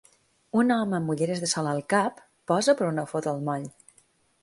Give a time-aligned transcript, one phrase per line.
[0.61, 3.73] Un home amb ulleres de sol al cap posa per a una foto al moll.